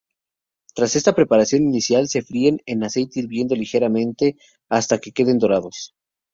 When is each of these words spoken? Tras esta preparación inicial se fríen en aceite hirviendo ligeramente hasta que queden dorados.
Tras 0.73 0.95
esta 0.95 1.13
preparación 1.13 1.61
inicial 1.61 2.07
se 2.09 2.23
fríen 2.23 2.59
en 2.65 2.83
aceite 2.83 3.19
hirviendo 3.19 3.53
ligeramente 3.53 4.35
hasta 4.67 4.97
que 4.97 5.11
queden 5.11 5.37
dorados. 5.37 5.93